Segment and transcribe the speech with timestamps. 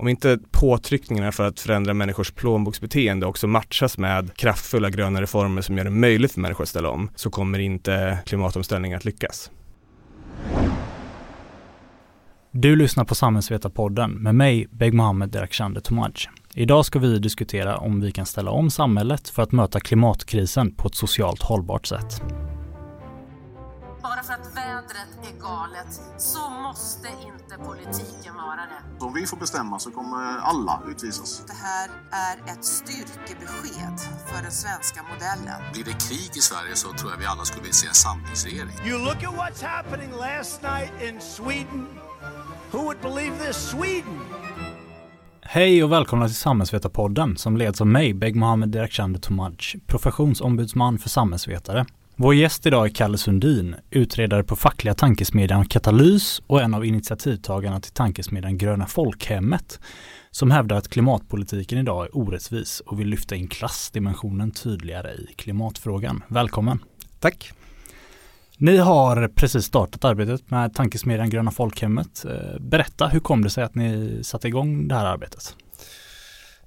[0.00, 5.76] om inte påtryckningarna för att förändra människors plånboksbeteende också matchas med kraftfulla gröna reformer som
[5.76, 9.50] gör det möjligt för människor att ställa om så kommer inte klimatomställningen att lyckas.
[12.50, 16.12] Du lyssnar på Samhällsvetarpodden med mig, Beg Mohammed Derakshande Tomaj.
[16.54, 20.88] Idag ska vi diskutera om vi kan ställa om samhället för att möta klimatkrisen på
[20.88, 22.22] ett socialt hållbart sätt.
[24.02, 29.04] Bara för att vädret är galet så måste inte politiken vara det.
[29.04, 31.44] Om vi får bestämma så kommer alla utvisas.
[31.46, 35.72] Det här är ett styrkebesked för den svenska modellen.
[35.72, 38.74] Blir det krig i Sverige så tror jag vi alla skulle vilja se en samlingsregering.
[38.86, 41.86] You look at what's happening last night in Sweden.
[42.70, 43.70] Who would believe this?
[43.70, 44.20] Sweden!
[45.42, 49.56] Hej och välkomna till Samhällsvetarpodden som leds av mig, Beg Mohammed Derakshande Tomaj,
[49.86, 51.86] professionsombudsman för samhällsvetare.
[52.22, 57.80] Vår gäst idag är Kalle Sundin, utredare på fackliga tankesmedjan Katalys och en av initiativtagarna
[57.80, 59.80] till tankesmedjan Gröna Folkhemmet,
[60.30, 66.22] som hävdar att klimatpolitiken idag är orättvis och vill lyfta in klassdimensionen tydligare i klimatfrågan.
[66.28, 66.78] Välkommen!
[67.20, 67.52] Tack!
[68.56, 72.24] Ni har precis startat arbetet med tankesmedjan Gröna Folkhemmet.
[72.24, 75.56] Eh, berätta, hur kom det sig att ni satte igång det här arbetet?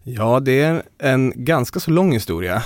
[0.03, 2.63] Ja, det är en ganska så lång historia.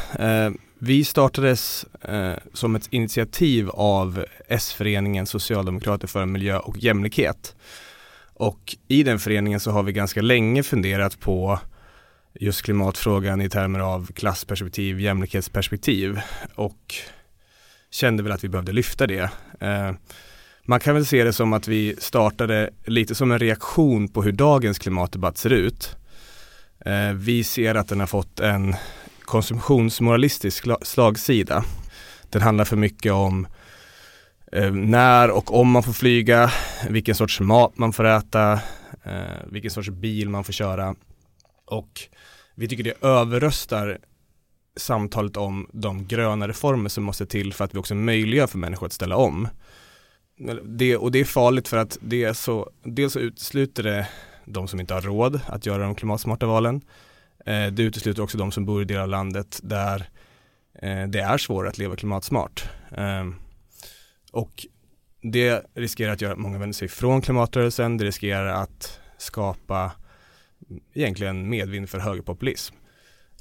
[0.80, 7.56] Vi startades eh, som ett initiativ av S-föreningen Socialdemokrater för miljö och jämlikhet.
[8.34, 11.59] Och i den föreningen så har vi ganska länge funderat på
[12.34, 16.22] just klimatfrågan i termer av klassperspektiv, jämlikhetsperspektiv
[16.56, 16.95] och
[17.91, 19.30] kände väl att vi behövde lyfta det.
[19.59, 19.91] Eh,
[20.64, 24.31] man kan väl se det som att vi startade lite som en reaktion på hur
[24.31, 25.95] dagens klimatdebatt ser ut.
[26.86, 28.75] Eh, vi ser att den har fått en
[29.28, 31.64] konsumtionsmoralistisk slagsida.
[32.30, 33.47] Den handlar för mycket om
[34.52, 36.52] eh, när och om man får flyga,
[36.89, 38.53] vilken sorts mat man får äta,
[39.03, 40.95] eh, vilken sorts bil man får köra.
[41.66, 42.02] Och
[42.56, 43.97] vi tycker det överröstar
[44.75, 48.85] samtalet om de gröna reformer som måste till för att vi också möjliggör för människor
[48.85, 49.47] att ställa om.
[50.63, 54.07] Det, och det är farligt för att det är så, dels så utesluter det
[54.46, 56.81] de som inte har råd att göra de klimatsmarta valen.
[57.47, 60.09] Eh, det utesluter också de som bor i delar av landet där
[60.81, 62.69] eh, det är svårare att leva klimatsmart.
[62.97, 63.35] Ehm,
[64.31, 64.66] och
[65.22, 69.91] det riskerar att göra att många vänder sig från klimatrörelsen, det riskerar att skapa
[70.94, 72.75] egentligen medvind för högerpopulism.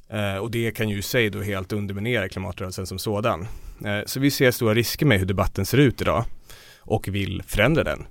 [0.09, 3.47] Eh, och det kan ju i sig då helt underminera klimatrörelsen som sådan.
[3.85, 6.25] Eh, så vi ser stora risker med hur debatten ser ut idag
[6.79, 8.07] och vill förändra den.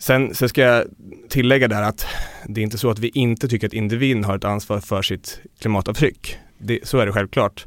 [0.00, 0.84] Sen, sen ska jag
[1.28, 2.06] tillägga där att
[2.46, 5.40] det är inte så att vi inte tycker att individen har ett ansvar för sitt
[5.60, 6.38] klimatavtryck.
[6.58, 7.66] Det, så är det självklart.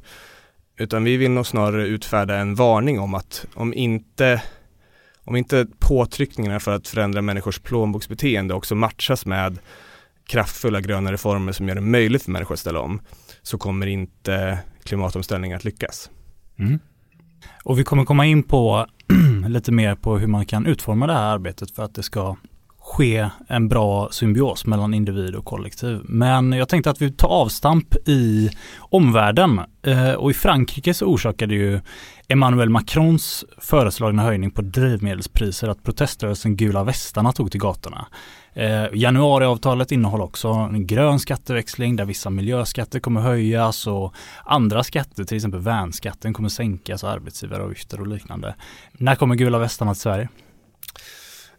[0.77, 4.41] Utan vi vill nog snarare utfärda en varning om att om inte,
[5.23, 9.59] om inte påtryckningarna för att förändra människors plånboksbeteende också matchas med
[10.27, 13.01] kraftfulla gröna reformer som gör det möjligt för människor att ställa om
[13.41, 16.09] så kommer inte klimatomställningen att lyckas.
[16.59, 16.79] Mm.
[17.63, 18.87] Och vi kommer komma in på
[19.47, 22.35] lite mer på hur man kan utforma det här arbetet för att det ska
[22.83, 26.01] ske en bra symbios mellan individ och kollektiv.
[26.03, 28.49] Men jag tänkte att vi tar avstamp i
[28.79, 31.79] omvärlden eh, och i Frankrike så orsakade ju
[32.27, 38.07] Emmanuel Macrons föreslagna höjning på drivmedelspriser att proteströrelsen Gula västarna tog till gatorna.
[38.53, 44.13] Eh, januariavtalet innehåller också en grön skatteväxling där vissa miljöskatter kommer höjas och
[44.45, 48.55] andra skatter, till exempel värnskatten kommer sänkas och arbetsgivaravgifter och liknande.
[48.91, 50.29] När kommer Gula västarna till Sverige?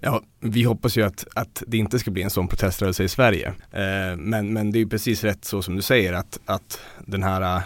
[0.00, 3.48] Ja, vi hoppas ju att, att det inte ska bli en sån proteströrelse i Sverige.
[3.70, 7.56] Eh, men, men det är precis rätt så som du säger att, att den här
[7.56, 7.62] eh,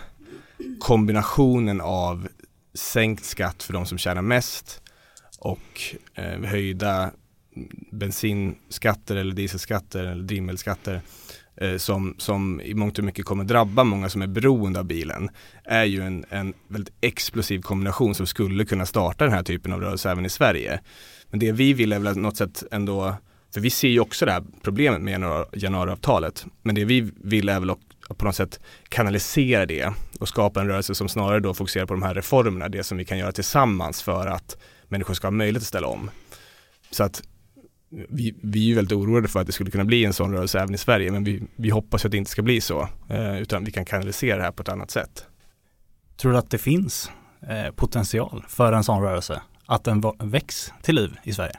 [0.80, 2.28] kombinationen av
[2.74, 4.82] sänkt skatt för de som tjänar mest
[5.38, 7.10] och eh, höjda
[7.92, 11.00] bensinskatter eller dieselskatter eller drivmedelsskatter
[11.56, 15.30] eh, som, som i mångt och mycket kommer drabba många som är beroende av bilen
[15.64, 19.80] är ju en, en väldigt explosiv kombination som skulle kunna starta den här typen av
[19.80, 20.80] rörelse även i Sverige.
[21.30, 23.14] Men det vi vill är väl att något sätt ändå,
[23.54, 27.48] för vi ser ju också det här problemet med januari, januariavtalet, men det vi vill
[27.48, 31.54] är väl att på något sätt kanalisera det och skapa en rörelse som snarare då
[31.54, 34.56] fokuserar på de här reformerna, det som vi kan göra tillsammans för att
[34.88, 36.10] människor ska ha möjlighet att ställa om.
[36.90, 37.22] Så att
[37.90, 40.60] vi, vi är ju väldigt oroade för att det skulle kunna bli en sån rörelse
[40.60, 43.64] även i Sverige, men vi, vi hoppas att det inte ska bli så, eh, utan
[43.64, 45.26] vi kan kanalisera det här på ett annat sätt.
[46.16, 47.10] Tror du att det finns
[47.48, 51.54] eh, potential för en sån rörelse, att den väcks till liv i Sverige?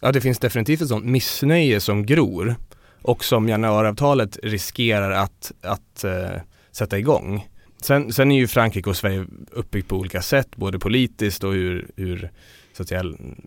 [0.00, 2.56] Ja, det finns definitivt ett sånt missnöje som gror
[3.02, 6.40] och som januariavtalet riskerar att, att eh,
[6.70, 7.48] sätta igång.
[7.82, 11.90] Sen, sen är ju Frankrike och Sverige uppbyggt på olika sätt, både politiskt och hur,
[11.96, 12.30] hur,
[12.76, 13.02] så att säga,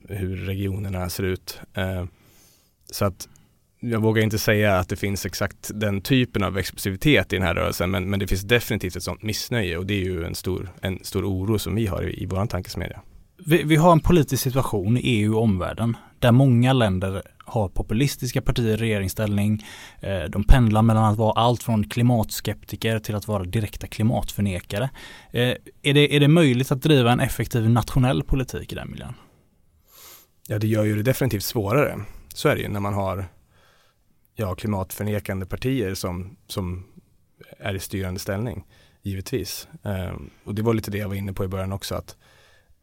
[0.08, 1.60] hur regionerna ser ut.
[1.74, 2.06] Eh,
[2.92, 3.28] så att
[3.80, 7.56] jag vågar inte säga att det finns exakt den typen av explosivitet i den här
[7.56, 10.70] rörelsen men, men det finns definitivt ett sånt missnöje och det är ju en stor,
[10.82, 13.02] en stor oro som vi har i, i vår tankesmedja.
[13.46, 18.42] Vi, vi, har en politisk situation i EU och omvärlden där många länder har populistiska
[18.42, 19.66] partier i regeringsställning.
[20.00, 24.90] Eh, de pendlar mellan att vara allt från klimatskeptiker till att vara direkta klimatförnekare.
[25.32, 29.14] Eh, är, det, är det möjligt att driva en effektiv nationell politik i den miljön?
[30.48, 32.00] Ja, det gör ju det definitivt svårare.
[32.38, 33.26] Så är det ju när man har
[34.36, 36.86] ja, klimatförnekande partier som, som
[37.58, 38.66] är i styrande ställning,
[39.02, 39.68] givetvis.
[39.82, 42.18] Um, och det var lite det jag var inne på i början också, att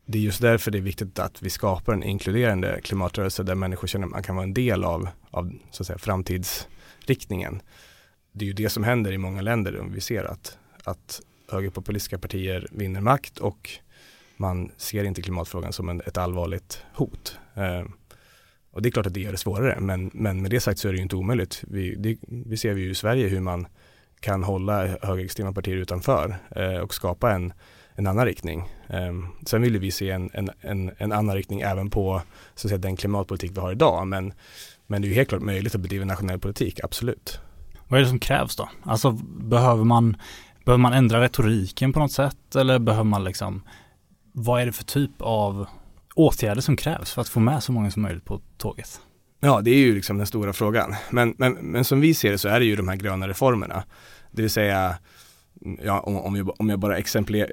[0.07, 3.89] det är just därför det är viktigt att vi skapar en inkluderande klimatrörelse där människor
[3.89, 7.63] känner att man kan vara en del av, av så att säga, framtidsriktningen.
[8.33, 11.21] Det är ju det som händer i många länder vi ser att, att
[11.51, 13.71] högerpopulistiska partier vinner makt och
[14.37, 17.39] man ser inte klimatfrågan som en, ett allvarligt hot.
[17.55, 17.93] Um,
[18.75, 20.89] och det är klart att det gör det svårare, men, men med det sagt så
[20.89, 21.65] är det ju inte omöjligt.
[21.69, 23.67] Vi, det, vi ser ju i Sverige hur man
[24.21, 27.53] kan hålla högerextrema partier utanför eh, och skapa en,
[27.95, 28.69] en annan riktning.
[28.89, 29.13] Eh,
[29.47, 32.23] sen vill vi se en, en, en, en, annan riktning även på
[32.55, 34.33] så att säga, den klimatpolitik vi har idag, men,
[34.87, 37.41] men det är ju helt klart möjligt att bedriva nationell politik, absolut.
[37.89, 38.69] Vad är det som krävs då?
[38.83, 40.17] Alltså behöver man,
[40.65, 43.63] behöver man ändra retoriken på något sätt eller behöver man liksom,
[44.33, 45.67] vad är det för typ av
[46.15, 49.01] åtgärder som krävs för att få med så många som möjligt på tåget?
[49.41, 50.95] Ja, det är ju liksom den stora frågan.
[51.11, 53.85] Men, men, men som vi ser det så är det ju de här gröna reformerna.
[54.31, 54.97] Det vill säga,
[55.83, 56.97] ja, om, om, jag, om jag bara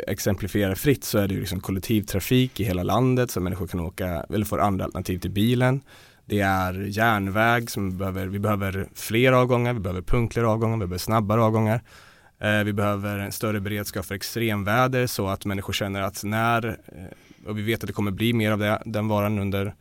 [0.07, 4.25] exemplifierar fritt så är det ju liksom kollektivtrafik i hela landet så människor kan åka
[4.29, 5.81] eller får andra alternativ till bilen.
[6.25, 10.79] Det är järnväg som vi behöver, vi behöver fler avgångar, vi behöver punktligare avgångar, vi
[10.79, 11.81] behöver snabbare avgångar.
[12.39, 16.75] Eh, vi behöver en större beredskap för extremväder så att människor känner att när eh,
[17.45, 19.75] och vi vet att det kommer bli mer av det, den varan under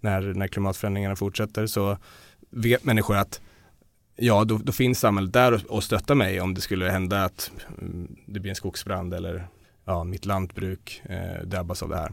[0.00, 1.98] när, när klimatförändringarna fortsätter så
[2.50, 3.40] vet människor att
[4.16, 7.50] ja, då, då finns samhället där och, och stöttar mig om det skulle hända att
[7.78, 9.48] mm, det blir en skogsbrand eller
[9.84, 12.12] ja, mitt lantbruk eh, drabbas av det här.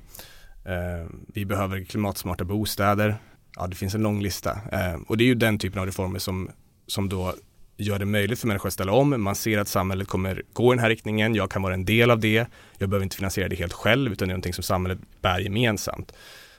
[0.65, 3.15] Eh, vi behöver klimatsmarta bostäder.
[3.55, 6.19] Ja, det finns en lång lista eh, och det är ju den typen av reformer
[6.19, 6.49] som,
[6.87, 7.33] som då
[7.77, 9.23] gör det möjligt för människor att ställa om.
[9.23, 11.35] Man ser att samhället kommer gå i den här riktningen.
[11.35, 12.47] Jag kan vara en del av det.
[12.77, 16.13] Jag behöver inte finansiera det helt själv utan det är någonting som samhället bär gemensamt.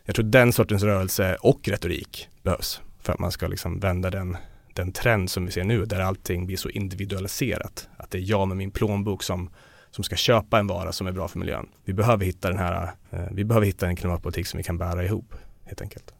[0.04, 4.36] Jag tror den sortens rörelse och retorik behövs för att man ska liksom vända den,
[4.72, 7.88] den trend som vi ser nu där allting blir så individualiserat.
[7.96, 9.50] Att det är jag med min plånbok som,
[9.90, 11.66] som ska köpa en vara som är bra för miljön.
[11.84, 15.04] Vi behöver hitta den här, eh, vi behöver hitta en klimatpolitik som vi kan bära
[15.04, 15.34] ihop
[15.64, 16.14] helt enkelt.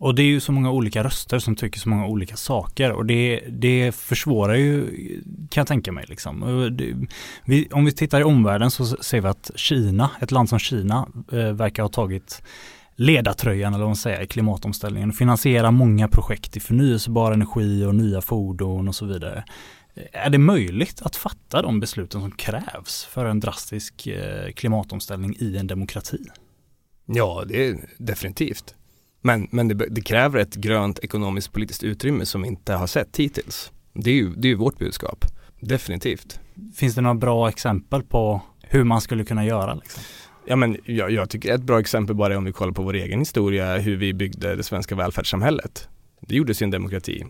[0.00, 3.06] Och det är ju så många olika röster som tycker så många olika saker och
[3.06, 4.86] det, det försvårar ju,
[5.24, 6.04] kan jag tänka mig.
[6.08, 6.44] Liksom.
[7.44, 11.08] Vi, om vi tittar i omvärlden så ser vi att Kina, ett land som Kina,
[11.32, 12.42] eh, verkar ha tagit
[12.96, 15.08] ledartröjan eller vad man säger i klimatomställningen.
[15.08, 19.44] och Finansierar många projekt i förnyelsebar energi och nya fordon och så vidare.
[19.94, 25.36] Eh, är det möjligt att fatta de besluten som krävs för en drastisk eh, klimatomställning
[25.38, 26.18] i en demokrati?
[27.06, 28.74] Ja, det är definitivt.
[29.22, 33.16] Men, men det, det, kräver ett grönt ekonomiskt politiskt utrymme som vi inte har sett
[33.16, 33.72] hittills.
[33.92, 35.24] Det är ju, det är vårt budskap,
[35.60, 36.40] definitivt.
[36.74, 39.74] Finns det några bra exempel på hur man skulle kunna göra?
[39.74, 40.02] Liksom?
[40.46, 42.94] Ja, men jag, jag tycker ett bra exempel bara är om vi kollar på vår
[42.94, 45.88] egen historia, hur vi byggde det svenska välfärdssamhället.
[46.20, 47.24] Det gjordes i en demokrati.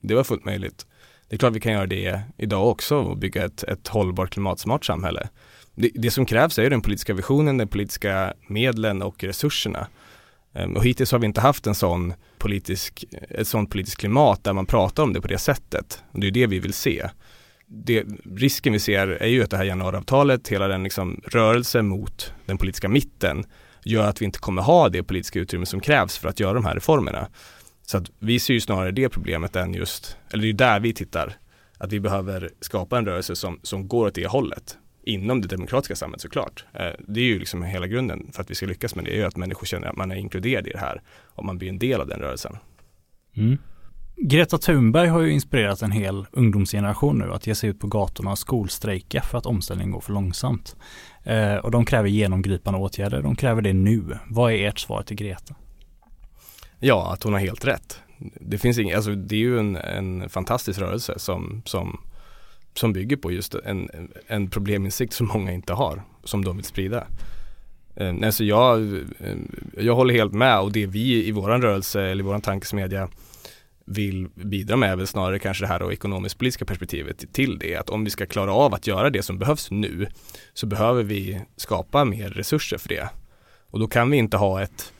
[0.00, 0.86] Det var fullt möjligt.
[1.28, 4.84] Det är klart vi kan göra det idag också och bygga ett, ett hållbart klimatsmart
[4.84, 5.28] samhälle.
[5.74, 9.86] Det, det som krävs är den politiska visionen, de politiska medlen och resurserna.
[10.54, 14.52] Ehm, och hittills har vi inte haft en sån politisk, ett sånt politiskt klimat där
[14.52, 16.02] man pratar om det på det sättet.
[16.12, 17.08] Och det är det vi vill se.
[17.66, 18.04] Det,
[18.36, 22.58] risken vi ser är ju att det här januariavtalet, hela den liksom rörelse mot den
[22.58, 23.44] politiska mitten
[23.84, 26.64] gör att vi inte kommer ha det politiska utrymme som krävs för att göra de
[26.64, 27.28] här reformerna.
[27.86, 30.92] Så att vi ser ju snarare det problemet än just, eller det är där vi
[30.94, 31.36] tittar,
[31.78, 35.96] att vi behöver skapa en rörelse som, som går åt det hållet inom det demokratiska
[35.96, 36.64] samhället såklart.
[36.72, 39.16] Eh, det är ju liksom hela grunden för att vi ska lyckas med det, är
[39.16, 41.78] ju att människor känner att man är inkluderad i det här och man blir en
[41.78, 42.56] del av den rörelsen.
[43.36, 43.58] Mm.
[44.16, 48.30] Greta Thunberg har ju inspirerat en hel ungdomsgeneration nu att ge sig ut på gatorna
[48.30, 50.76] och skolstrejka för att omställningen går för långsamt.
[51.24, 54.18] Eh, och de kräver genomgripande åtgärder, de kräver det nu.
[54.28, 55.54] Vad är ert svar till Greta?
[56.78, 58.00] Ja, att hon har helt rätt.
[58.40, 62.00] Det finns inget, alltså det är ju en, en fantastisk rörelse som, som
[62.74, 67.06] som bygger på just en, en probleminsikt som många inte har, som de vill sprida.
[67.96, 69.36] Eh, alltså jag, eh,
[69.76, 73.08] jag håller helt med och det vi i våran rörelse eller i våran tankesmedja
[73.84, 77.76] vill bidra med är väl snarare kanske det här och ekonomiskt politiska perspektivet till det.
[77.76, 80.06] Att om vi ska klara av att göra det som behövs nu
[80.54, 83.08] så behöver vi skapa mer resurser för det.
[83.70, 84.92] Och då kan vi inte ha ett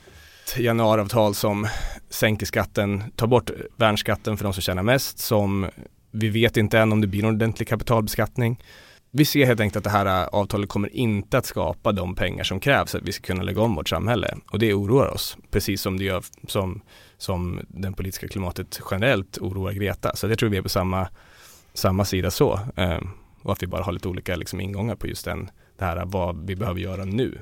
[0.57, 1.67] januariavtal som
[2.09, 5.69] sänker skatten, tar bort värnskatten för de som tjänar mest, som
[6.13, 8.63] vi vet inte än om det blir någon ordentlig kapitalbeskattning.
[9.11, 12.43] Vi ser helt enkelt att det här äh, avtalet kommer inte att skapa de pengar
[12.43, 15.37] som krävs för att vi ska kunna lägga om vårt samhälle och det oroar oss,
[15.51, 16.81] precis som det gör som,
[17.17, 20.15] som den politiska klimatet generellt oroar Greta.
[20.15, 21.07] Så jag tror vi är på samma,
[21.73, 22.99] samma sida så eh,
[23.41, 26.05] och att vi bara har lite olika liksom, ingångar på just den, det här äh,
[26.05, 27.39] vad vi behöver göra nu.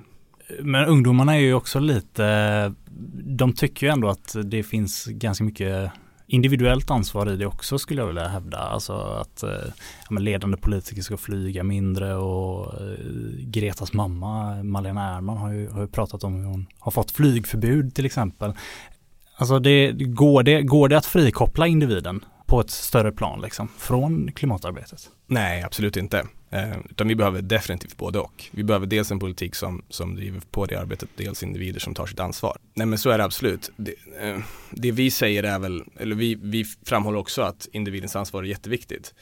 [0.59, 2.73] Men ungdomarna är ju också lite,
[3.23, 5.91] de tycker ju ändå att det finns ganska mycket
[6.31, 8.57] individuellt ansvar i det också skulle jag vilja hävda.
[8.57, 9.49] Alltså att eh,
[10.09, 12.97] ja, ledande politiker ska flyga mindre och eh,
[13.39, 17.95] Gretas mamma Malena Ernman har ju, har ju pratat om hur hon har fått flygförbud
[17.95, 18.53] till exempel.
[19.35, 24.31] Alltså det, går, det, går det att frikoppla individen på ett större plan liksom från
[24.31, 25.09] klimatarbetet?
[25.27, 26.25] Nej, absolut inte.
[26.53, 28.45] Eh, utan vi behöver definitivt både och.
[28.51, 32.05] Vi behöver dels en politik som, som driver på det arbetet, dels individer som tar
[32.05, 32.57] sitt ansvar.
[32.73, 33.71] Nej men så är det absolut.
[33.75, 34.37] Det, eh,
[34.71, 39.13] det vi säger är väl, eller vi, vi framhåller också att individens ansvar är jätteviktigt.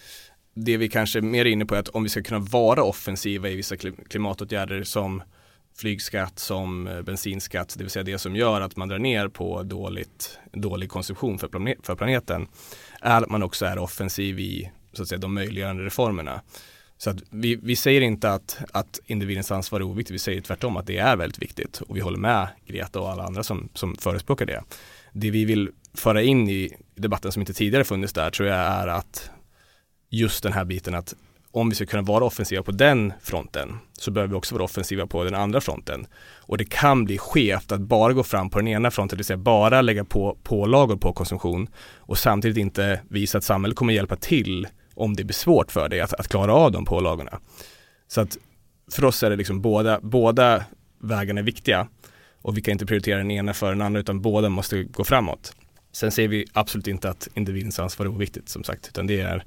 [0.53, 3.50] Det vi kanske mer är inne på är att om vi ska kunna vara offensiva
[3.50, 3.75] i vissa
[4.09, 5.24] klimatåtgärder som
[5.77, 9.63] flygskatt, som eh, bensinskatt, det vill säga det som gör att man drar ner på
[9.63, 12.48] dåligt, dålig konsumtion för, planet, för planeten,
[13.01, 16.41] är att man också är offensiv i så att säga, de möjliggörande reformerna.
[17.01, 20.77] Så att vi, vi säger inte att, att individens ansvar är oviktigt, vi säger tvärtom
[20.77, 23.96] att det är väldigt viktigt och vi håller med Greta och alla andra som, som
[23.96, 24.63] förespråkar det.
[25.13, 28.88] Det vi vill föra in i debatten som inte tidigare funnits där tror jag är
[28.88, 29.29] att
[30.10, 31.15] just den här biten att
[31.51, 35.08] om vi ska kunna vara offensiva på den fronten så behöver vi också vara offensiva
[35.08, 36.08] på den andra fronten.
[36.39, 39.25] Och det kan bli skevt att bara gå fram på den ena fronten, det vill
[39.25, 44.15] säga bara lägga på pålagor på konsumtion och samtidigt inte visa att samhället kommer hjälpa
[44.15, 44.68] till
[45.00, 47.39] om det blir svårt för dig att, att klara av de pålagorna.
[48.08, 48.38] Så att
[48.91, 50.63] för oss är det liksom båda, båda
[51.01, 51.88] vägarna är viktiga
[52.41, 55.56] och vi kan inte prioritera den ena för den andra utan båda måste gå framåt.
[55.91, 59.44] Sen säger vi absolut inte att individens ansvar är oviktigt som sagt, utan det är,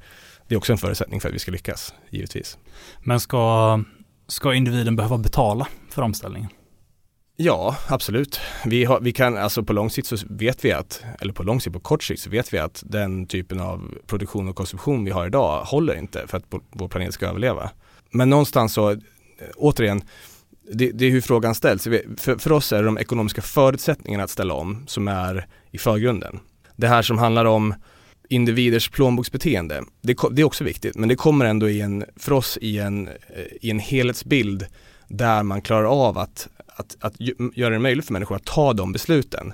[0.49, 2.59] det är också en förutsättning för att vi ska lyckas, givetvis.
[3.01, 3.85] Men ska,
[4.27, 6.51] ska individen behöva betala för omställningen?
[7.37, 8.41] Ja, absolut.
[8.65, 11.61] Vi, har, vi kan, alltså på lång sikt så vet vi att, eller på lång
[11.61, 15.11] sikt, på kort sikt så vet vi att den typen av produktion och konsumtion vi
[15.11, 17.71] har idag håller inte för att vår planet ska överleva.
[18.11, 18.99] Men någonstans så, eh,
[19.57, 20.03] återigen,
[20.73, 21.85] det, det är hur frågan ställs.
[22.17, 26.41] För, för oss är det de ekonomiska förutsättningarna att ställa om som är i förgrunden.
[26.77, 27.75] Det här som handlar om
[28.29, 32.59] individers plånboksbeteende, det, det, är också viktigt, men det kommer ändå i en, för oss
[32.61, 33.15] i en, eh,
[33.61, 34.67] i en helhetsbild
[35.09, 36.49] där man klarar av att
[36.83, 37.15] att, att
[37.55, 39.53] göra det möjligt för människor att ta de besluten.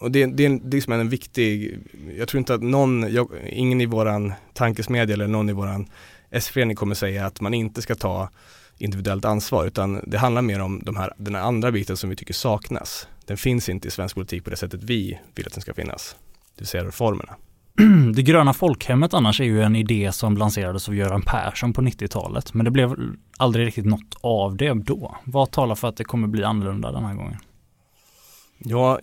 [0.00, 1.78] Och det, det, det är liksom en viktig,
[2.18, 5.86] jag tror inte att någon, jag, ingen i våran tankesmedja eller någon i våran
[6.30, 8.30] S-förening kommer säga att man inte ska ta
[8.78, 12.16] individuellt ansvar utan det handlar mer om de här, den här andra biten som vi
[12.16, 13.08] tycker saknas.
[13.26, 16.16] Den finns inte i svensk politik på det sättet vi vill att den ska finnas,
[16.54, 17.36] det vill säga reformerna.
[18.14, 22.54] Det gröna folkhemmet annars är ju en idé som lanserades av Göran Persson på 90-talet.
[22.54, 22.96] Men det blev
[23.36, 25.16] aldrig riktigt något av det då.
[25.24, 27.36] Vad talar för att det kommer bli annorlunda den här gången?
[28.58, 29.00] Ja,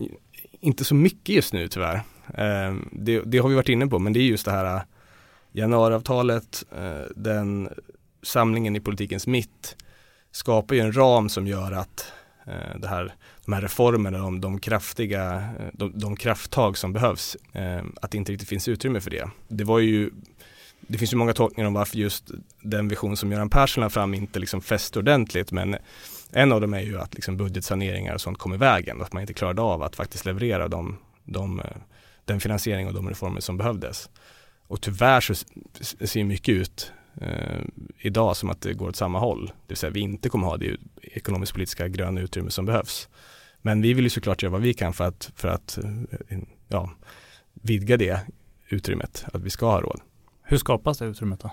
[0.59, 1.95] inte så mycket just nu tyvärr.
[2.33, 4.81] Eh, det, det har vi varit inne på, men det är just det här eh,
[5.51, 7.69] januariavtalet, eh, den
[8.24, 9.75] samlingen i politikens mitt
[10.31, 12.12] skapar ju en ram som gör att
[12.77, 13.15] det här
[13.48, 18.32] de här reformerna, de, de kraftiga, de, de krafttag som behövs, eh, att det inte
[18.32, 19.30] riktigt finns utrymme för det.
[19.48, 20.10] Det var ju
[20.80, 24.13] det finns ju många tolkningar om varför just den vision som Göran Persson la fram
[24.13, 25.75] inte liksom fäste ordentligt men
[26.32, 29.22] en av dem är ju att liksom budgetsaneringar och sånt kom i vägen, att man
[29.22, 31.62] inte klarade av att faktiskt leverera de, de,
[32.25, 34.10] den finansiering och de reformer som behövdes.
[34.68, 35.36] Och tyvärr så
[36.08, 37.62] ser mycket ut eh,
[37.98, 40.58] idag som att det går åt samma håll, det vill säga vi inte kommer ha
[40.58, 43.10] det ekonomisk politiska gröna utrymme som behövs.
[43.67, 46.91] Men vi vill ju såklart göra vad vi kan för att, för att eh, ja,
[47.53, 48.19] vidga det
[48.69, 50.01] utrymmet, att vi ska ha råd.
[50.43, 51.51] Hur skapas det utrymmet då?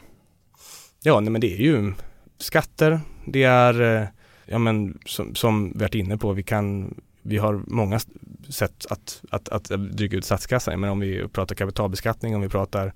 [1.02, 1.92] Ja, nej, men det är ju
[2.38, 4.09] skatter, det är, eh,
[4.47, 8.00] ja men som, som vi varit inne på, vi kan vi har många
[8.49, 10.80] sätt att, att, att dryga ut statskassan.
[10.80, 12.92] Men om vi pratar kapitalbeskattning, om vi pratar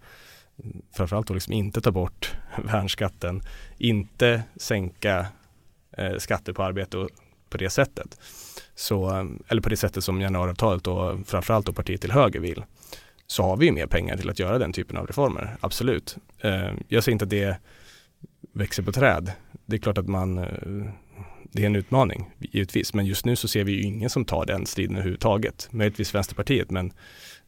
[0.92, 3.42] framförallt då liksom inte ta bort värnskatten,
[3.78, 5.26] inte sänka
[5.92, 7.10] eh, skatter på arbete och
[7.50, 8.20] på det sättet.
[8.74, 9.10] Så,
[9.48, 12.64] eller på det sättet som januariavtalet och framförallt då partiet till höger vill.
[13.26, 16.16] Så har vi mer pengar till att göra den typen av reformer, absolut.
[16.40, 17.56] Eh, jag säger inte att det
[18.52, 19.32] växer på träd.
[19.66, 20.92] Det är klart att man, eh,
[21.52, 24.46] det är en utmaning givetvis, men just nu så ser vi ju ingen som tar
[24.46, 25.68] den striden överhuvudtaget.
[25.70, 26.92] Möjligtvis Vänsterpartiet, men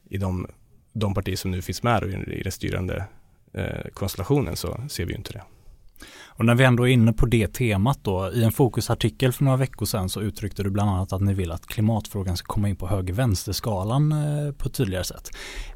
[0.09, 0.47] i de,
[0.93, 3.05] de partier som nu finns med i den styrande
[3.53, 5.43] eh, konstellationen så ser vi ju inte det.
[6.27, 9.57] Och när vi ändå är inne på det temat då, i en fokusartikel för några
[9.57, 12.77] veckor sedan så uttryckte du bland annat att ni vill att klimatfrågan ska komma in
[12.77, 15.31] på höger-vänster-skalan eh, på ett tydligare sätt.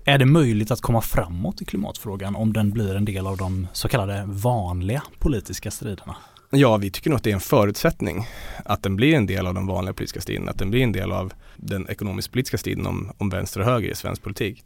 [0.05, 3.67] Är det möjligt att komma framåt i klimatfrågan om den blir en del av de
[3.73, 6.17] så kallade vanliga politiska striderna?
[6.51, 8.27] Ja, vi tycker nog att det är en förutsättning
[8.65, 11.13] att den blir en del av de vanliga politiska striden, att den blir en del
[11.13, 14.65] av den ekonomisk-politiska striden om, om vänster och höger i svensk politik.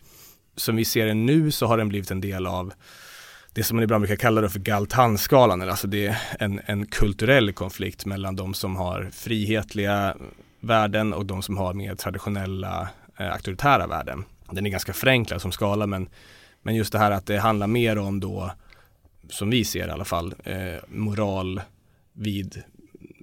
[0.56, 2.72] Som vi ser det nu så har den blivit en del av
[3.58, 8.06] det som man ibland brukar kalla för Galtanskalan, alltså det är en, en kulturell konflikt
[8.06, 10.16] mellan de som har frihetliga
[10.60, 12.88] värden och de som har mer traditionella
[13.18, 14.24] eh, auktoritära värden.
[14.50, 16.08] Den är ganska förenklad som skala men,
[16.62, 18.50] men just det här att det handlar mer om då,
[19.28, 21.60] som vi ser i alla fall, eh, moral
[22.12, 22.62] vid,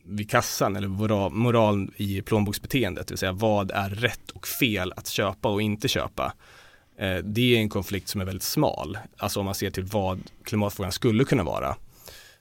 [0.05, 4.93] vid kassan eller moral, moral i plånboksbeteendet, det vill säga vad är rätt och fel
[4.95, 6.33] att köpa och inte köpa.
[6.97, 10.19] Eh, det är en konflikt som är väldigt smal, alltså om man ser till vad
[10.43, 11.75] klimatfrågan skulle kunna vara.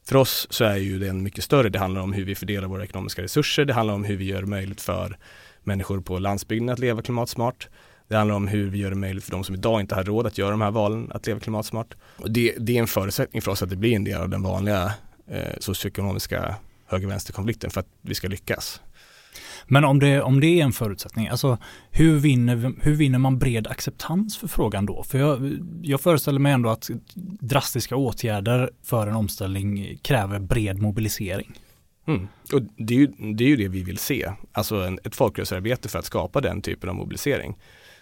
[0.04, 1.68] För oss så är ju den mycket större.
[1.68, 3.64] Det handlar om hur vi fördelar våra ekonomiska resurser.
[3.64, 5.18] Det handlar om hur vi gör det möjligt för
[5.62, 7.68] människor på landsbygden att leva klimatsmart.
[8.08, 10.26] Det handlar om hur vi gör det möjligt för de som idag inte har råd
[10.26, 11.94] att göra de här valen att leva klimatsmart.
[12.16, 14.42] Och det, det är en förutsättning för oss att det blir en del av den
[14.42, 14.92] vanliga
[15.26, 16.56] eh, socioekonomiska
[16.87, 18.80] höger-vänster-konflikten för att vi ska lyckas.
[19.67, 21.59] Men om det, om det är en förutsättning, alltså
[21.91, 25.03] hur vinner, hur vinner man bred acceptans för frågan då?
[25.03, 26.91] För jag, jag föreställer mig ändå att
[27.41, 31.53] drastiska åtgärder för en omställning kräver bred mobilisering.
[32.07, 32.29] Mm.
[32.53, 35.88] Och det är, ju, det är ju det vi vill se, alltså en, ett folkrörelsearbete
[35.88, 37.57] för att skapa den typen av mobilisering.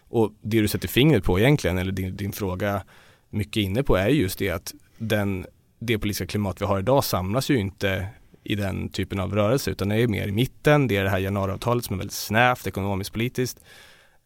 [0.09, 2.83] Och det du sätter fingret på egentligen, eller din, din fråga
[3.31, 5.47] mycket inne på är just det att den,
[5.79, 8.07] det politiska klimat vi har idag samlas ju inte
[8.43, 10.89] i den typen av rörelse utan det är mer i mitten.
[10.89, 13.61] Det är det här januariavtalet som är väldigt snävt ekonomiskt politiskt.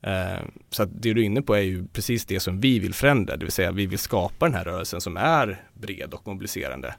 [0.02, 2.94] Eh, så att det du är inne på är ju precis det som vi vill
[2.94, 6.94] förändra, det vill säga vi vill skapa den här rörelsen som är bred och mobiliserande.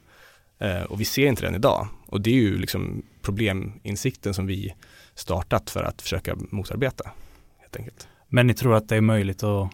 [0.60, 4.76] Eh, och vi ser inte den idag och det är ju liksom probleminsikten som vi
[5.16, 7.12] startat för att försöka motarbeta.
[7.58, 8.08] Helt enkelt.
[8.28, 9.72] Men ni tror att det är möjligt att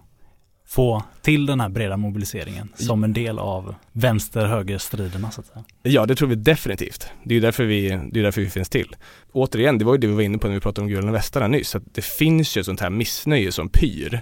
[0.73, 5.63] få till den här breda mobiliseringen som en del av vänster-höger-striderna så att säga?
[5.83, 7.07] Ja, det tror vi definitivt.
[7.23, 8.95] Det är därför vi, det är därför vi finns till.
[9.31, 11.47] Återigen, det var ju det vi var inne på när vi pratade om gula västarna
[11.47, 14.21] nyss, att det finns ju ett sånt här missnöje som pyr.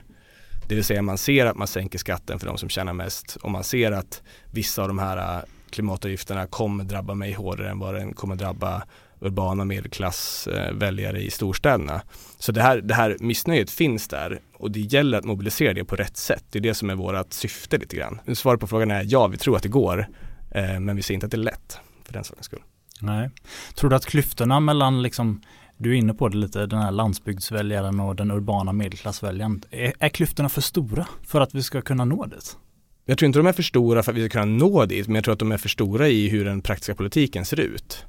[0.68, 3.52] Det vill säga man ser att man sänker skatten för de som tjänar mest och
[3.52, 7.96] man ser att vissa av de här äh, klimatavgifterna kommer drabba mig hårdare än vad
[7.96, 8.84] den kommer drabba
[9.22, 12.02] urbana medelklassväljare i storstäderna.
[12.40, 15.96] Så det här, det här missnöjet finns där och det gäller att mobilisera det på
[15.96, 16.44] rätt sätt.
[16.50, 18.20] Det är det som är vårt syfte lite grann.
[18.36, 20.08] Svaret på frågan är ja, vi tror att det går,
[20.52, 22.62] eh, men vi ser inte att det är lätt för den sakens skull.
[23.00, 23.30] Nej.
[23.76, 25.42] Tror du att klyftorna mellan liksom
[25.78, 29.64] du är inne på det lite, den här landsbygdsväljaren och den urbana medelklassväljaren.
[29.72, 32.58] Är, är klyftorna för stora för att vi ska kunna nå dit?
[33.06, 35.16] Jag tror inte de är för stora för att vi ska kunna nå dit, men
[35.16, 38.06] jag tror att de är för stora i hur den praktiska politiken ser ut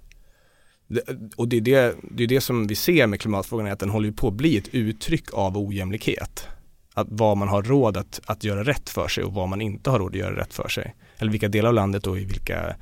[1.36, 3.90] och det är det, det är det som vi ser med klimatfrågan är att den
[3.90, 6.48] håller på att bli ett uttryck av ojämlikhet.
[6.94, 9.90] Att vad man har råd att, att göra rätt för sig och vad man inte
[9.90, 10.94] har råd att göra rätt för sig.
[11.18, 12.76] Eller vilka delar av landet och i vilka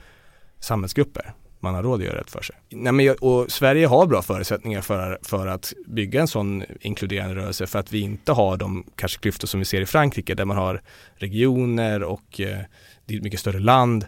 [0.61, 2.57] samhällsgrupper man har råd att göra rätt för sig.
[2.69, 7.67] Nej, men, och Sverige har bra förutsättningar för, för att bygga en sån inkluderande rörelse
[7.67, 10.57] för att vi inte har de kanske klyftor som vi ser i Frankrike där man
[10.57, 10.83] har
[11.15, 12.59] regioner och eh,
[13.07, 14.07] det är ett mycket större land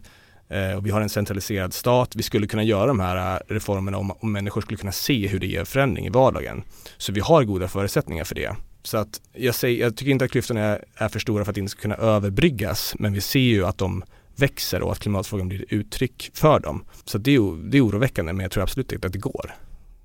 [0.76, 2.16] och vi har en centraliserad stat.
[2.16, 5.38] Vi skulle kunna göra de här eh, reformerna om, om människor skulle kunna se hur
[5.38, 6.62] det ger förändring i vardagen.
[6.96, 8.56] Så vi har goda förutsättningar för det.
[8.82, 11.56] Så att jag, säger, jag tycker inte att klyftorna är, är för stora för att
[11.56, 12.94] inte ska kunna överbryggas.
[12.98, 14.02] Men vi ser ju att de
[14.36, 16.84] växer och att klimatfrågan blir ett uttryck för dem.
[17.04, 19.54] Så det är, det är oroväckande men jag tror absolut inte att det går.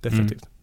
[0.01, 0.43] Definitivt.
[0.43, 0.56] Mm.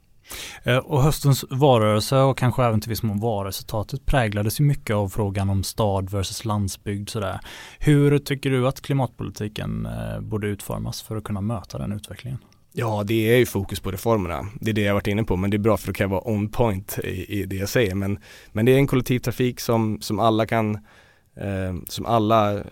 [0.63, 5.09] Eh, och höstens valrörelse och kanske även till viss mån valresultatet präglades ju mycket av
[5.09, 7.09] frågan om stad versus landsbygd.
[7.09, 7.41] Sådär.
[7.79, 12.39] Hur tycker du att klimatpolitiken eh, borde utformas för att kunna möta den utvecklingen?
[12.77, 14.47] Ja, det är ju fokus på reformerna.
[14.61, 16.29] Det är det jag varit inne på, men det är bra för att kan vara
[16.29, 17.95] on point i, i det jag säger.
[17.95, 18.19] Men,
[18.53, 20.75] men det är en kollektivtrafik som, som alla kan,
[21.37, 22.63] eh, som alla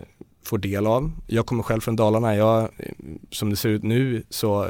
[0.45, 1.11] får del av.
[1.27, 2.35] Jag kommer själv från Dalarna.
[2.35, 2.69] Jag, eh,
[3.31, 4.69] som det ser ut nu så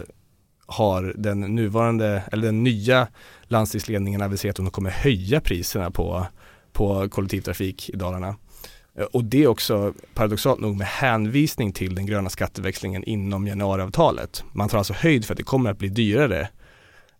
[0.65, 3.07] har den nuvarande, eller den nya
[3.43, 6.27] landstingsledningen aviserat att de kommer höja priserna på,
[6.71, 8.35] på kollektivtrafik i Dalarna.
[8.97, 14.43] Eh, och det är också paradoxalt nog med hänvisning till den gröna skatteväxlingen inom januariavtalet.
[14.51, 16.49] Man tar alltså höjd för att det kommer att bli dyrare.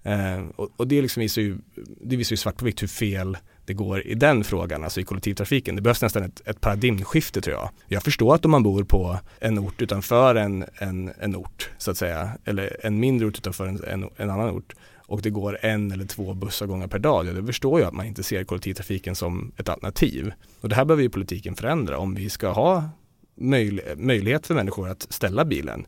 [0.04, 1.58] Eh, och, och, det, liksom visar ju,
[2.02, 5.04] det visar ju svart på vitt hur fel det går i den frågan, alltså i
[5.04, 5.76] kollektivtrafiken.
[5.76, 7.70] Det behövs nästan ett, ett paradigmskifte tror jag.
[7.88, 11.92] Jag förstår att om man bor på en ort utanför en, en, en ort, så
[11.92, 14.74] att säga, eller en mindre ort utanför en, en, en annan ort
[15.08, 18.06] och det går en eller två bussavgångar per dag, ja, då förstår jag att man
[18.06, 20.34] inte ser kollektivtrafiken som ett alternativ.
[20.62, 22.90] Och det här behöver ju politiken förändra om vi ska ha
[23.36, 25.86] möj, möjlighet för människor att ställa bilen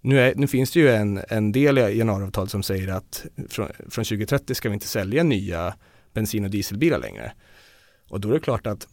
[0.00, 3.68] Nu, är, nu finns det ju en, en del i januariavtalet som säger att från,
[3.90, 5.74] från 2030 ska vi inte sälja nya
[6.12, 7.32] bensin och dieselbilar längre.
[8.08, 8.88] Och då är det klart att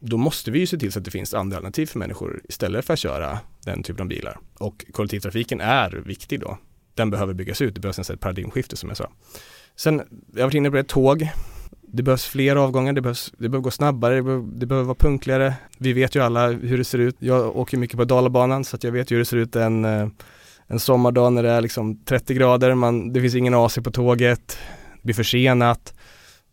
[0.00, 2.84] då måste vi ju se till så att det finns andra alternativ för människor istället
[2.84, 4.38] för att köra den typen av bilar.
[4.58, 6.58] Och kollektivtrafiken är viktig då.
[6.94, 9.10] Den behöver byggas ut, det behövs ett paradigmskifte som jag sa.
[9.76, 10.02] Sen,
[10.34, 11.28] jag har varit inne på det, tåg.
[11.80, 14.94] Det behövs fler avgångar, det, behövs, det behöver gå snabbare, det behöver, det behöver vara
[14.94, 15.54] punktligare.
[15.78, 17.16] Vi vet ju alla hur det ser ut.
[17.18, 19.84] Jag åker mycket på Dalabanan så att jag vet ju hur det ser ut en,
[20.66, 24.58] en sommardag när det är liksom 30 grader, man, det finns ingen AC på tåget,
[24.96, 25.94] det blir försenat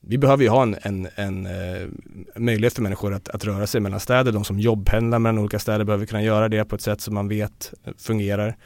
[0.01, 1.87] vi behöver ju ha en, en, en eh,
[2.35, 4.31] möjlighet för människor att, att, röra sig mellan städer.
[4.31, 7.27] De som jobbpendlar mellan olika städer behöver kunna göra det på ett sätt som man
[7.27, 8.57] vet eh, fungerar.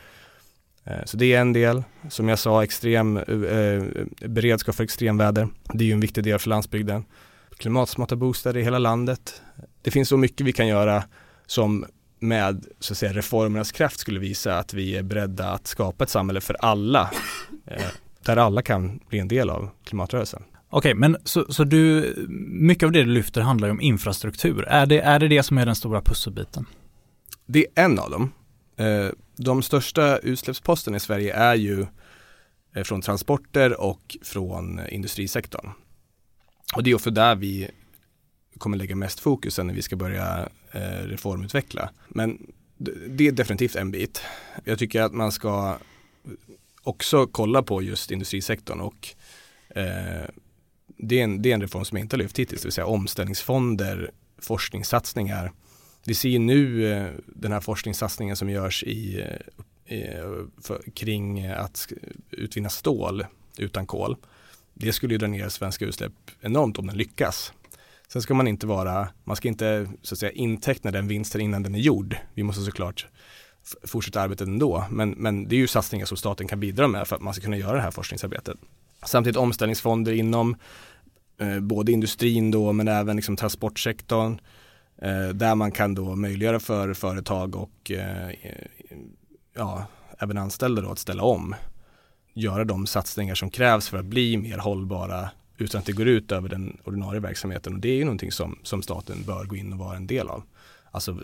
[0.83, 1.83] Eh, så det är en del.
[2.09, 3.83] Som jag sa, extrem eh, eh,
[4.27, 5.47] beredskap för extremväder.
[5.73, 7.05] Det är ju en viktig del för landsbygden.
[7.57, 9.41] Klimatsmarta bostäder i hela landet.
[9.81, 11.03] Det finns så mycket vi kan göra
[11.45, 11.85] som
[12.19, 16.09] med så att säga, reformernas kraft skulle visa att vi är beredda att skapa ett
[16.09, 17.11] samhälle för alla.
[17.65, 17.83] Eh,
[18.25, 20.43] där alla kan bli en del av klimatrörelsen.
[20.75, 22.13] Okej, men så, så du,
[22.49, 24.63] mycket av det du lyfter handlar ju om infrastruktur.
[24.63, 26.65] Är det, är det det som är den stora pusselbiten?
[27.45, 28.31] Det är en av dem.
[28.77, 29.07] Eh,
[29.37, 31.85] de största utsläppsposterna i Sverige är ju
[32.75, 35.69] eh, från transporter och från industrisektorn.
[36.75, 37.69] Och det är också där vi
[38.57, 41.89] kommer lägga mest fokus när vi ska börja eh, reformutveckla.
[42.07, 42.37] Men
[43.07, 44.21] det är definitivt en bit.
[44.63, 45.77] Jag tycker att man ska
[46.83, 49.15] också kolla på just industrisektorn och
[50.97, 52.85] det är, en, det är en reform som inte har lyft hittills, det vill säga
[52.85, 55.51] omställningsfonder, forskningssatsningar.
[56.05, 59.21] Vi ser nu eh, den här forskningssatsningen som görs i,
[59.85, 60.05] eh, i
[60.61, 61.87] för, kring att
[62.31, 63.25] utvinna stål
[63.57, 64.15] utan kol.
[64.73, 67.53] Det skulle ju dra ner svenska utsläpp enormt om den lyckas.
[68.07, 71.63] Sen ska man inte vara, man ska inte så att säga inteckna den vinsten innan
[71.63, 72.17] den är gjord.
[72.33, 73.07] Vi måste såklart
[73.83, 77.15] fortsätta arbetet ändå, men, men det är ju satsningar som staten kan bidra med för
[77.15, 78.57] att man ska kunna göra det här forskningsarbetet.
[79.05, 80.55] Samtidigt omställningsfonder inom
[81.39, 84.39] eh, både industrin då men även liksom transportsektorn
[85.01, 88.67] eh, där man kan då möjliggöra för företag och eh, eh,
[89.55, 89.85] ja,
[90.19, 91.55] även anställda då att ställa om.
[92.33, 96.31] Göra de satsningar som krävs för att bli mer hållbara utan att det går ut
[96.31, 99.73] över den ordinarie verksamheten och det är ju någonting som, som staten bör gå in
[99.73, 100.43] och vara en del av.
[100.91, 101.19] Alltså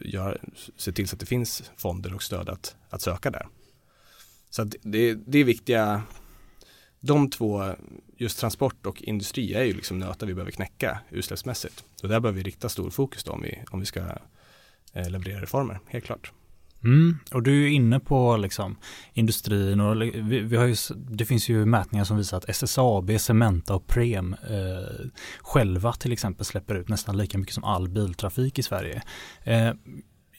[0.00, 0.38] gör,
[0.76, 3.46] se till så att det finns fonder och stöd att, att söka där.
[4.50, 6.02] Så det, det är viktiga
[7.00, 7.74] de två,
[8.16, 11.84] just transport och industri är ju liksom nötar vi behöver knäcka utsläppsmässigt.
[11.94, 14.00] Så där behöver vi rikta stor fokus då om vi, om vi ska
[14.92, 16.32] eh, leverera reformer, helt klart.
[16.84, 18.76] Mm, och du är inne på liksom
[19.12, 23.74] industrin och vi, vi, har ju, det finns ju mätningar som visar att SSAB, Cementa
[23.74, 25.06] och Prem eh,
[25.40, 29.02] själva till exempel släpper ut nästan lika mycket som all biltrafik i Sverige.
[29.44, 29.72] Eh,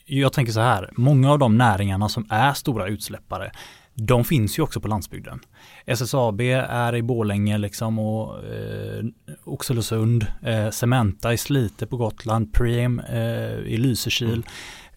[0.06, 3.52] jag tänker så här, många av de näringarna som är stora utsläppare
[3.93, 5.39] de finns ju också på landsbygden.
[5.86, 9.06] SSAB är i Bålänge liksom och eh,
[9.43, 14.45] Oxelösund, eh, Cementa i Slite på Gotland, Preem eh, i Lysekil.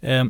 [0.01, 0.25] Eh,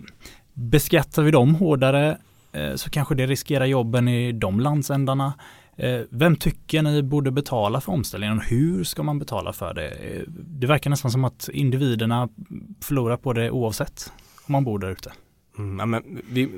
[0.52, 2.18] beskattar vi dem hårdare
[2.52, 5.34] eh, så kanske det riskerar jobben i de landsändarna.
[5.76, 8.40] Eh, vem tycker ni borde betala för omställningen?
[8.40, 9.88] Hur ska man betala för det?
[9.88, 12.28] Eh, det verkar nästan som att individerna
[12.80, 14.12] förlorar på det oavsett
[14.46, 15.12] om man bor där ute.
[15.58, 16.50] Mm, ja, men vi,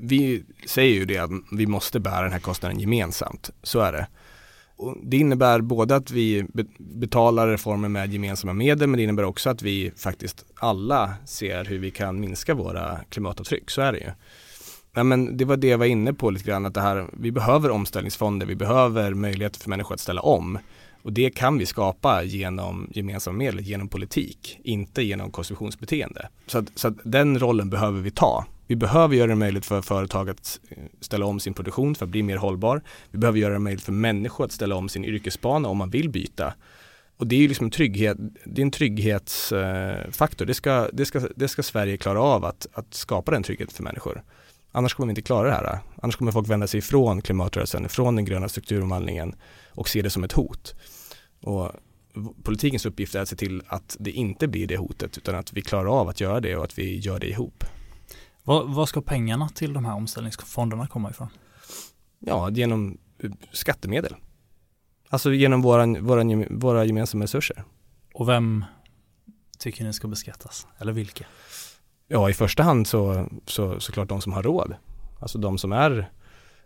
[0.00, 3.50] vi säger ju det att vi måste bära den här kostnaden gemensamt.
[3.62, 4.06] Så är det.
[4.76, 6.46] Och det innebär både att vi
[6.78, 11.78] betalar reformer med gemensamma medel men det innebär också att vi faktiskt alla ser hur
[11.78, 13.70] vi kan minska våra klimatavtryck.
[13.70, 14.10] Så är det ju.
[14.94, 17.32] Ja, men det var det jag var inne på lite grann att det här, vi
[17.32, 20.58] behöver omställningsfonder, vi behöver möjligheter för människor att ställa om.
[21.02, 26.28] Och det kan vi skapa genom gemensamma medel, genom politik, inte genom konsumtionsbeteende.
[26.46, 28.46] Så, att, så att den rollen behöver vi ta.
[28.66, 32.10] Vi behöver göra det möjligt för företag att eh, ställa om sin produktion för att
[32.10, 32.82] bli mer hållbar.
[33.10, 36.10] Vi behöver göra det möjligt för människor att ställa om sin yrkesbana om man vill
[36.10, 36.54] byta.
[37.16, 40.46] Och det är ju liksom en trygghet, det är en trygghetsfaktor.
[40.46, 43.82] Det ska, det ska, det ska Sverige klara av att, att skapa den tryggheten för
[43.82, 44.22] människor.
[44.72, 45.78] Annars kommer vi inte klara det här.
[46.02, 49.34] Annars kommer folk vända sig ifrån klimatrörelsen, ifrån den gröna strukturomvandlingen
[49.70, 50.74] och se det som ett hot.
[51.42, 51.70] Och
[52.42, 55.62] politikens uppgift är att se till att det inte blir det hotet utan att vi
[55.62, 57.64] klarar av att göra det och att vi gör det ihop.
[58.44, 61.28] Vad, vad ska pengarna till de här omställningsfonderna komma ifrån?
[62.18, 64.14] Ja, genom eh, skattemedel.
[65.08, 67.64] Alltså genom våran, våran, våra gemensamma resurser.
[68.14, 68.64] Och vem
[69.58, 70.66] tycker ni ska beskattas?
[70.78, 71.24] Eller vilka?
[72.08, 74.74] Ja, i första hand så, så såklart de som har råd.
[75.20, 76.10] Alltså de som är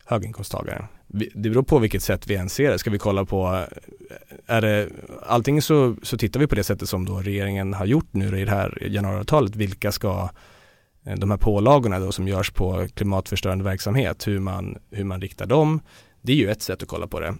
[0.04, 0.88] höginkomsttagare.
[1.06, 2.78] Det beror på vilket sätt vi än ser det.
[2.78, 3.66] Ska vi kolla på,
[4.46, 4.88] är det,
[5.26, 8.44] allting så, så tittar vi på det sättet som då regeringen har gjort nu i
[8.44, 9.56] det här januariavtalet.
[9.56, 10.28] Vilka ska eh,
[11.06, 15.46] Eh, de här pålagorna då som görs på klimatförstörande verksamhet, hur man, hur man riktar
[15.46, 15.80] dem.
[16.22, 17.34] Det är ju ett sätt att kolla på det.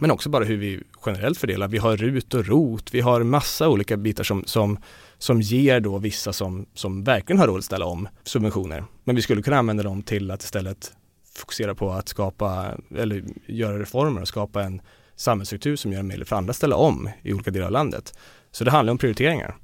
[0.00, 1.68] Men också bara hur vi generellt fördelar.
[1.68, 4.78] Vi har RUT och ROT, vi har massa olika bitar som, som,
[5.18, 8.84] som ger då vissa som, som verkligen har råd att ställa om subventioner.
[9.04, 10.92] Men vi skulle kunna använda dem till att istället
[11.34, 14.80] fokusera på att skapa eller göra reformer och skapa en
[15.16, 18.18] samhällsstruktur som gör det möjligt för andra att ställa om i olika delar av landet.
[18.50, 19.56] Så det handlar om prioriteringar.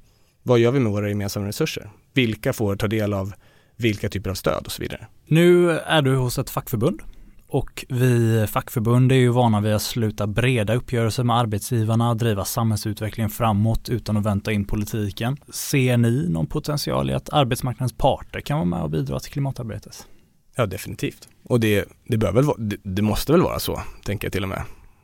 [0.43, 1.89] Vad gör vi med våra gemensamma resurser?
[2.13, 3.33] Vilka får ta del av
[3.75, 5.07] vilka typer av stöd och så vidare.
[5.27, 7.01] Nu är du hos ett fackförbund
[7.47, 13.29] och vi fackförbund är ju vana vid att sluta breda uppgörelser med arbetsgivarna, driva samhällsutvecklingen
[13.29, 15.37] framåt utan att vänta in politiken.
[15.49, 20.07] Ser ni någon potential i att arbetsmarknadens parter kan vara med och bidra till klimatarbetet?
[20.55, 21.27] Ja, definitivt.
[21.43, 24.49] Och det, det, bör väl, det, det måste väl vara så, tänker jag till och
[24.49, 24.61] med.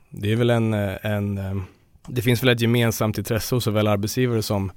[0.10, 1.39] Det är väl en, en
[2.08, 4.72] det finns väl ett gemensamt intresse hos såväl arbetsgivare som,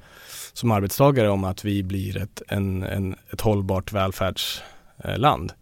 [0.53, 5.53] som arbetstagare om att vi blir ett, en, en, ett hållbart välfärdsland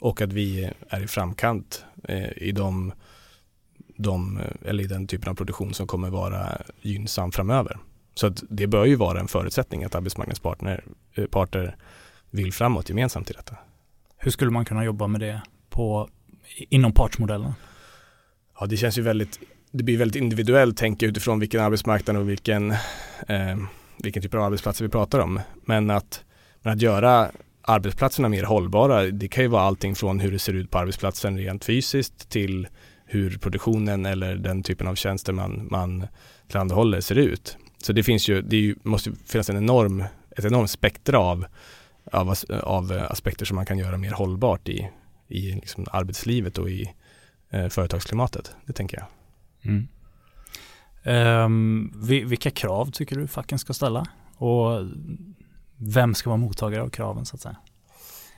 [0.00, 2.92] och att vi är i framkant eh, i de,
[3.96, 7.78] de, eller i den typen av produktion som kommer vara gynnsam framöver.
[8.14, 10.76] Så det bör ju vara en förutsättning att arbetsmarknadens
[11.14, 11.76] eh, parter
[12.30, 13.56] vill framåt gemensamt i detta.
[14.16, 16.08] Hur skulle man kunna jobba med det på,
[16.56, 17.52] inom partsmodellen?
[18.60, 22.70] Ja, det känns ju väldigt, det blir väldigt individuellt tänka utifrån vilken arbetsmarknad och vilken,
[23.28, 23.56] eh,
[23.98, 25.40] vilken typ av arbetsplatser vi pratar om.
[25.64, 26.24] Men att,
[26.62, 27.30] men att göra
[27.62, 31.38] arbetsplatserna mer hållbara, det kan ju vara allting från hur det ser ut på arbetsplatsen
[31.38, 32.68] rent fysiskt till
[33.06, 36.06] hur produktionen eller den typen av tjänster man, man
[36.48, 37.56] tillhandahåller ser ut.
[37.82, 41.46] Så det finns ju, det ju, måste finnas en enorm, ett enormt spektra av,
[42.12, 44.90] av, av eh, aspekter som man kan göra mer hållbart i,
[45.28, 46.92] i liksom arbetslivet och i
[47.50, 48.54] eh, företagsklimatet.
[48.66, 49.06] Det tänker jag.
[49.72, 49.88] Mm.
[51.06, 54.06] Um, vilka krav tycker du facken ska ställa?
[54.36, 54.80] Och
[55.76, 57.56] vem ska vara mottagare av kraven så att säga?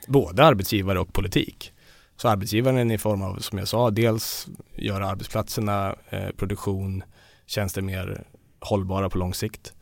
[0.08, 1.72] Både arbetsgivare och politik.
[2.16, 7.02] Så arbetsgivaren i form av, som jag sa, dels göra arbetsplatserna, eh, produktion,
[7.46, 8.24] tjänster mer
[8.60, 9.72] hållbara på lång sikt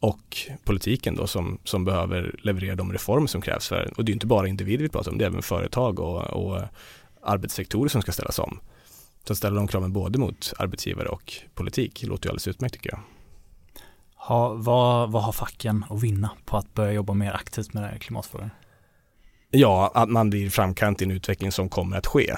[0.00, 4.14] och politiken då som, som behöver leverera de reformer som krävs för, och det är
[4.14, 6.60] inte bara individer vi pratar om, det är även företag och, och
[7.22, 8.60] arbetssektorer som ska ställas om.
[9.24, 13.00] Så ställa de kraven både mot arbetsgivare och politik låter ju alldeles utmärkt tycker jag.
[14.16, 18.50] Ha, vad, vad har facken att vinna på att börja jobba mer aktivt med klimatfrågan?
[19.50, 22.30] Ja, att man blir framkant i en utveckling som kommer att ske.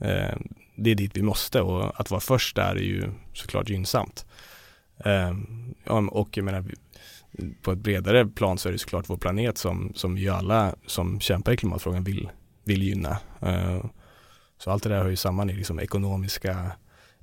[0.00, 0.36] Eh,
[0.76, 4.26] det är dit vi måste och att vara först där är ju såklart gynnsamt.
[5.04, 5.32] Eh,
[6.10, 6.64] och jag menar,
[7.62, 11.20] på ett bredare plan så är det såklart vår planet som, som ju alla som
[11.20, 12.30] kämpar i klimatfrågan vill,
[12.64, 13.18] vill gynna.
[13.40, 13.84] Eh,
[14.62, 16.72] så allt det där hör ju samman i liksom ekonomiska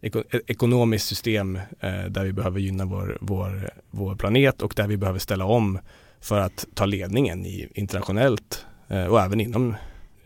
[0.02, 4.98] e-, ekonomiskt system eh, där vi behöver gynna vår, vår, vår planet och där vi
[4.98, 5.80] behöver ställa om
[6.20, 9.76] för att ta ledningen i internationellt eh, och även inom,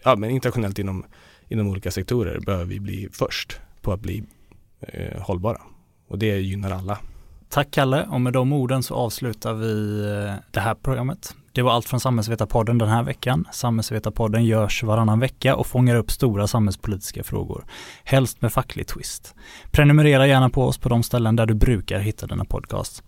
[0.03, 1.05] ja men internationellt inom,
[1.47, 4.23] inom olika sektorer behöver vi bli först på att bli
[4.81, 5.61] eh, hållbara.
[6.07, 6.99] Och det gynnar alla.
[7.49, 11.35] Tack Kalle och med de orden så avslutar vi eh, det här programmet.
[11.53, 13.45] Det var allt från Samhällsvetarpodden den här veckan.
[13.51, 17.65] Samhällsvetarpodden görs varannan vecka och fångar upp stora samhällspolitiska frågor.
[18.03, 19.35] Helst med facklig twist.
[19.71, 23.03] Prenumerera gärna på oss på de ställen där du brukar hitta denna podcast.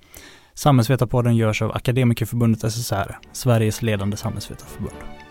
[0.53, 5.24] Samhällsvetarpodden görs av Akademikerförbundet SSR, Sveriges ledande samhällsvetarförbund.